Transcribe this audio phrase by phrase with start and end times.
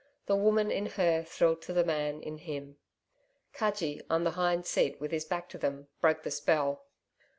[0.25, 2.77] The Woman in her thrilled to the Man in him.
[3.53, 6.87] Cudgee, on the hind seat with his back to them, broke the spell.